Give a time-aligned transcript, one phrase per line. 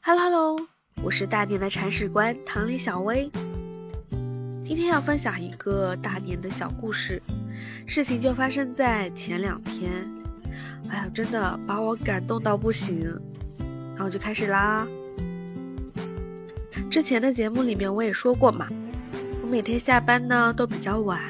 [0.00, 0.56] Hello Hello，
[1.02, 3.30] 我是大年的铲屎官唐里小薇。
[4.64, 7.20] 今天要分享一个大年的小故事，
[7.86, 9.92] 事情就发生在前两天。
[10.88, 13.12] 哎呀，真的把我感动到不行。
[13.96, 14.86] 那我就开始啦。
[16.90, 18.66] 之前的节目里面我也说过嘛，
[19.42, 21.20] 我每天下班呢都比较晚，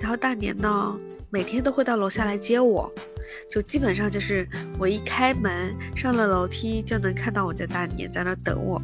[0.00, 0.98] 然后大年呢
[1.28, 2.90] 每天都会到楼下来接我。
[3.50, 4.46] 就基本上就是
[4.78, 8.80] 我一开门上了楼梯就能看到我家大年在那等我，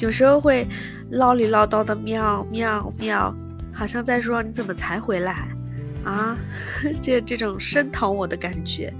[0.00, 0.66] 有时候会
[1.10, 3.34] 唠里唠叨的喵喵喵，
[3.72, 5.48] 好像在说你怎么才回来
[6.04, 6.36] 啊？
[7.02, 8.92] 这这种声讨我的感觉。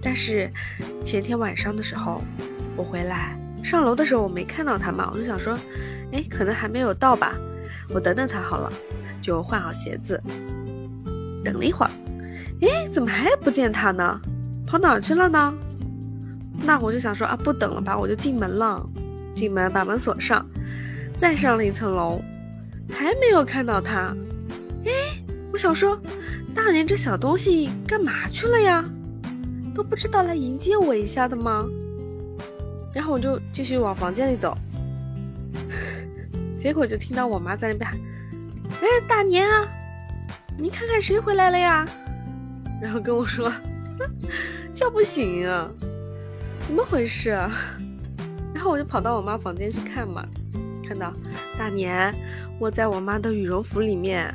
[0.00, 0.50] 但是
[1.04, 2.22] 前天晚上的时候
[2.76, 5.58] 我回来上楼的时候我没看到他嘛，我就想说，
[6.12, 7.34] 哎，可能还没有到吧，
[7.88, 8.72] 我等等他好了，
[9.20, 10.22] 就换好鞋子，
[11.44, 11.90] 等了一会儿。
[12.60, 14.20] 哎，怎么还不见他呢？
[14.66, 15.54] 跑哪儿去了呢？
[16.64, 18.84] 那我就想说啊，不等了吧，我就进门了。
[19.34, 20.44] 进门把门锁上，
[21.16, 22.20] 再上了一层楼，
[22.90, 24.14] 还没有看到他。
[24.84, 24.90] 哎，
[25.52, 25.96] 我想说，
[26.54, 28.84] 大年这小东西干嘛去了呀？
[29.74, 31.64] 都不知道来迎接我一下的吗？
[32.92, 34.58] 然后我就继续往房间里走，
[36.60, 37.96] 结果就听到我妈在那边喊
[38.82, 39.68] ：“哎，大年啊，
[40.58, 41.86] 你看看谁回来了呀？”
[42.80, 43.52] 然后跟我说，
[44.72, 45.68] 叫不醒啊，
[46.66, 47.50] 怎么回事啊？
[48.54, 50.24] 然后我就跑到我妈房间去看嘛，
[50.86, 51.12] 看到
[51.58, 52.14] 大年
[52.60, 54.34] 窝在我妈的羽绒服里面，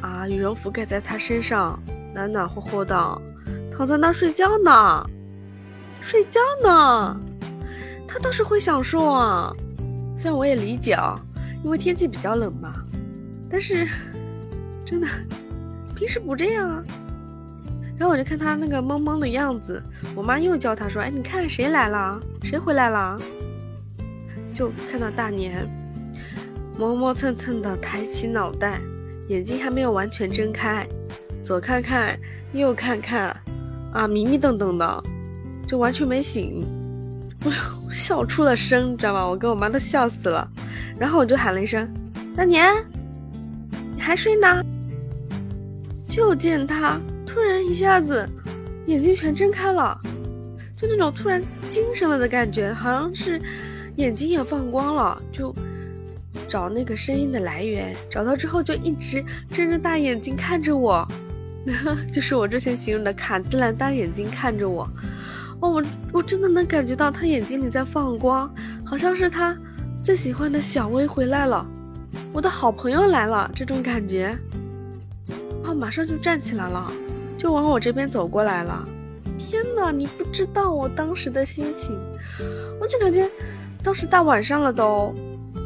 [0.00, 1.78] 啊，羽绒服盖在她身上，
[2.14, 3.22] 暖暖和和的，
[3.70, 5.04] 躺在那儿睡觉呢，
[6.00, 7.20] 睡觉呢，
[8.06, 9.52] 他倒是会享受啊。
[10.16, 11.18] 虽然我也理解啊，
[11.64, 12.74] 因为天气比较冷嘛，
[13.50, 13.86] 但是
[14.84, 15.06] 真的
[15.94, 16.84] 平时不这样啊。
[18.00, 19.82] 然后我就看他那个懵懵的样子，
[20.14, 22.18] 我妈又叫他说：“哎，你看谁来了？
[22.42, 23.20] 谁回来了？”
[24.56, 25.68] 就看到大年
[26.78, 28.80] 磨磨蹭蹭的抬起脑袋，
[29.28, 30.88] 眼睛还没有完全睁开，
[31.44, 32.18] 左看看
[32.54, 33.36] 右看看，
[33.92, 35.04] 啊，迷迷瞪瞪的，
[35.66, 36.66] 就完全没醒。
[37.44, 39.28] 我笑出了声，你知道吗？
[39.28, 40.50] 我跟我妈都笑死了。
[40.98, 41.86] 然后我就喊了一声
[42.34, 42.74] ：“大年，
[43.94, 44.64] 你还睡呢？”
[46.08, 46.98] 就见他。
[47.32, 48.28] 突然一下子，
[48.86, 49.96] 眼睛全睁开了，
[50.76, 53.40] 就那种突然精神了的感觉，好像是
[53.96, 55.22] 眼睛也放光了。
[55.30, 55.54] 就
[56.48, 61.06] 找那个声音的来源，找到之后就一直睁着大眼睛看着我，
[62.12, 64.88] 就是我之前形容的卡姿兰大眼睛看着我。
[65.60, 68.52] 哦，我我真的能感觉到他眼睛里在放光，
[68.84, 69.56] 好像是他
[70.02, 71.64] 最喜欢的小薇回来了，
[72.32, 74.36] 我的好朋友来了这种感觉。
[75.62, 76.90] 哦，马上就站起来了。
[77.40, 78.86] 就往我这边走过来了，
[79.38, 79.90] 天哪！
[79.90, 81.98] 你不知道我当时的心情，
[82.78, 83.26] 我就感觉
[83.82, 85.14] 当时大晚上了都，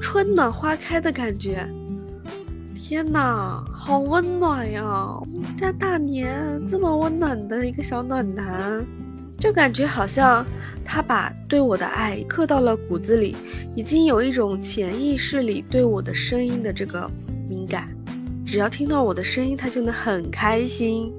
[0.00, 1.66] 春暖花开的感觉。
[2.76, 4.84] 天哪，好温暖呀！
[4.84, 8.86] 我们家大年这么温暖的一个小暖男，
[9.36, 10.46] 就感觉好像
[10.84, 13.34] 他把对我的爱刻到了骨子里，
[13.74, 17.10] 已经有一种潜意识里对我的声音的这个
[17.48, 17.88] 敏感，
[18.46, 21.12] 只要听到我的声音，他就能很开心。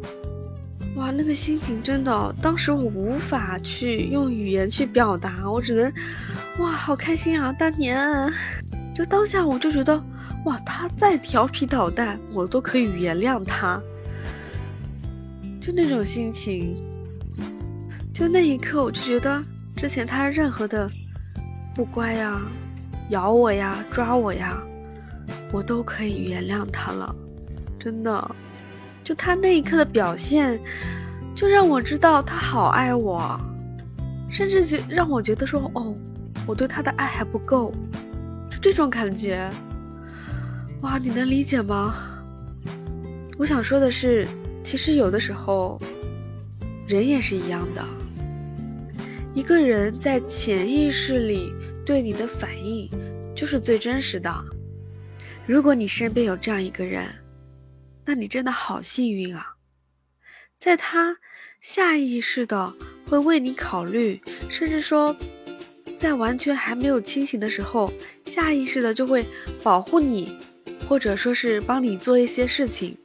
[0.95, 5.93] 哇，那个心情真的，当时我无法去用语言去表达，我只能，
[6.57, 7.51] 哇，好开心啊！
[7.51, 8.31] 大年，
[8.95, 10.01] 就当下我就觉得，
[10.45, 13.81] 哇，他再调皮捣蛋，我都可以原谅他，
[15.59, 16.81] 就那种心情，
[18.13, 19.43] 就那一刻，我就觉得
[19.75, 20.89] 之前他任何的
[21.75, 22.41] 不乖呀、
[23.09, 24.57] 咬我呀、抓我呀，
[25.51, 27.13] 我都可以原谅他了，
[27.77, 28.35] 真的。
[29.05, 30.59] 就他那一刻的表现，
[31.35, 33.39] 就让我知道他好爱我，
[34.31, 35.93] 甚至就让我觉得说，哦，
[36.47, 37.71] 我对他的爱还不够，
[38.49, 39.47] 就这种感觉。
[40.81, 41.93] 哇，你能理解吗？
[43.37, 44.27] 我想说的是，
[44.63, 45.79] 其实有的时候，
[46.87, 47.85] 人也是一样的。
[49.35, 51.53] 一个人在潜意识里
[51.85, 52.89] 对你的反应，
[53.35, 54.33] 就是最真实的。
[55.45, 57.05] 如果你身边有这样一个人。
[58.05, 59.55] 那你真的好幸运啊，
[60.59, 61.17] 在他
[61.59, 62.73] 下意识的
[63.07, 65.15] 会为你考虑，甚至说，
[65.97, 67.91] 在完全还没有清醒的时候，
[68.25, 69.25] 下意识的就会
[69.63, 70.37] 保护你，
[70.87, 72.95] 或者说是帮你做一些事情。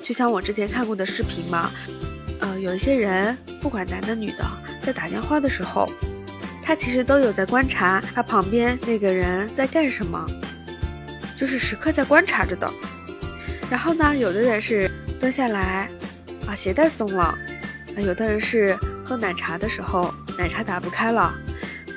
[0.00, 1.72] 就像我之前看过的视频嘛，
[2.38, 4.44] 呃，有一些人不管男的女的，
[4.80, 5.90] 在打电话的时候，
[6.62, 10.24] 他其实都有在观察他旁边那个人在干什么，
[11.36, 12.70] 就是时刻在观察着的。
[13.70, 15.90] 然后呢，有的人是蹲下来，
[16.46, 17.36] 把鞋带松了；啊，
[17.96, 21.34] 有的人是喝奶茶的时候，奶茶打不开了，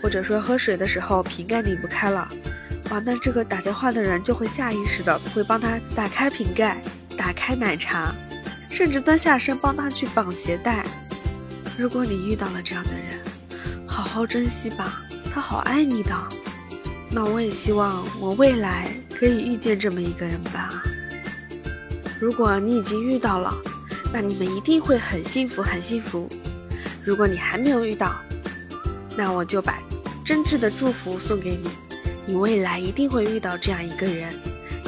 [0.01, 2.27] 或者说喝水的时候瓶盖拧不开了，
[2.89, 6.81] 哇，那这个打电话的人就会下意识的会帮他打开瓶盖，
[7.15, 8.13] 打开奶茶，
[8.71, 10.83] 甚至蹲下身帮他去绑鞋带。
[11.77, 13.19] 如果你遇到了这样的人，
[13.85, 16.15] 好好珍惜吧，他好爱你的。
[17.11, 20.81] 那我也希望我未来可以遇见这么一个人吧。
[22.19, 23.55] 如果你已经遇到了，
[24.13, 26.29] 那你们一定会很幸福，很幸福。
[27.03, 28.19] 如果你还没有遇到，
[29.15, 29.79] 那我就把
[30.25, 31.69] 真挚的祝福送给你，
[32.25, 34.33] 你未来一定会遇到这样一个人，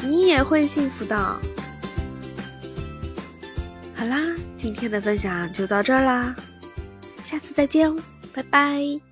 [0.03, 1.17] 你也会幸福的。
[3.95, 4.17] 好啦，
[4.57, 6.35] 今天的分享就到这儿啦，
[7.23, 7.97] 下次再见哦，
[8.33, 9.10] 拜拜。